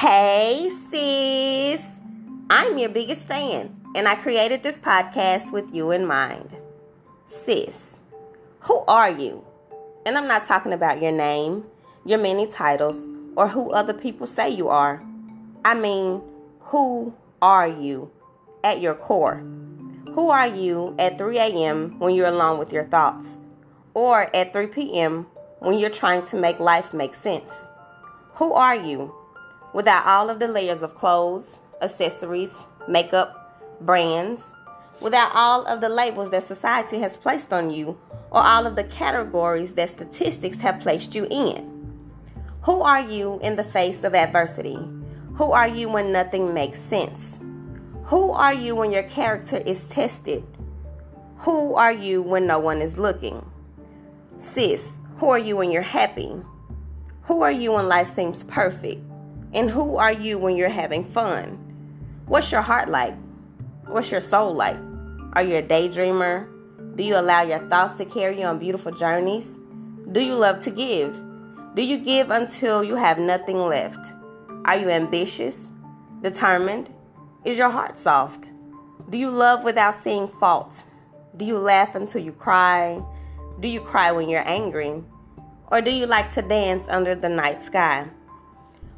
[0.00, 1.82] Hey, sis.
[2.50, 6.50] I'm your biggest fan, and I created this podcast with you in mind.
[7.24, 7.96] Sis,
[8.60, 9.42] who are you?
[10.04, 11.64] And I'm not talking about your name,
[12.04, 15.02] your many titles, or who other people say you are.
[15.64, 16.20] I mean,
[16.60, 18.10] who are you
[18.62, 19.42] at your core?
[20.12, 21.98] Who are you at 3 a.m.
[21.98, 23.38] when you're alone with your thoughts?
[23.94, 25.26] Or at 3 p.m.
[25.60, 27.68] when you're trying to make life make sense?
[28.36, 29.14] Who are you
[29.72, 32.52] without all of the layers of clothes, accessories,
[32.86, 34.42] makeup, brands,
[35.00, 37.98] without all of the labels that society has placed on you
[38.30, 41.98] or all of the categories that statistics have placed you in?
[42.64, 44.78] Who are you in the face of adversity?
[45.36, 47.38] Who are you when nothing makes sense?
[48.04, 50.44] Who are you when your character is tested?
[51.38, 53.50] Who are you when no one is looking?
[54.40, 56.42] Sis, who are you when you're happy?
[57.26, 59.02] Who are you when life seems perfect?
[59.52, 61.58] And who are you when you're having fun?
[62.26, 63.16] What's your heart like?
[63.86, 64.76] What's your soul like?
[65.32, 66.46] Are you a daydreamer?
[66.94, 69.58] Do you allow your thoughts to carry you on beautiful journeys?
[70.12, 71.16] Do you love to give?
[71.74, 74.06] Do you give until you have nothing left?
[74.64, 75.58] Are you ambitious?
[76.22, 76.90] Determined?
[77.44, 78.52] Is your heart soft?
[79.10, 80.84] Do you love without seeing fault?
[81.36, 83.02] Do you laugh until you cry?
[83.58, 85.02] Do you cry when you're angry?
[85.68, 88.08] Or do you like to dance under the night sky?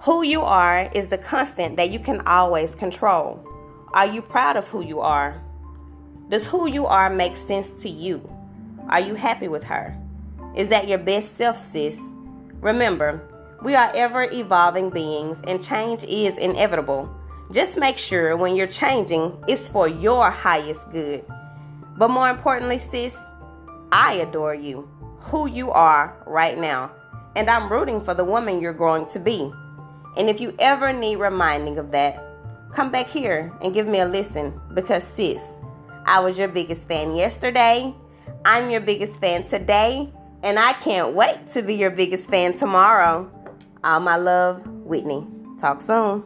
[0.00, 3.44] Who you are is the constant that you can always control.
[3.92, 5.42] Are you proud of who you are?
[6.28, 8.28] Does who you are make sense to you?
[8.88, 9.96] Are you happy with her?
[10.54, 11.98] Is that your best self, sis?
[12.60, 13.28] Remember,
[13.62, 17.12] we are ever evolving beings and change is inevitable.
[17.52, 21.24] Just make sure when you're changing, it's for your highest good.
[21.96, 23.16] But more importantly, sis,
[23.90, 24.88] I adore you,
[25.24, 26.92] who you are right now,
[27.36, 29.52] and I'm rooting for the woman you're growing to be.
[30.16, 32.22] And if you ever need reminding of that,
[32.74, 35.42] come back here and give me a listen because, sis,
[36.04, 37.94] I was your biggest fan yesterday,
[38.44, 40.12] I'm your biggest fan today,
[40.42, 43.30] and I can't wait to be your biggest fan tomorrow.
[43.84, 45.26] All my love, Whitney.
[45.60, 46.24] Talk soon.